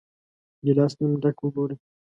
[0.63, 1.75] ګیلاس نیم ډک وګورئ.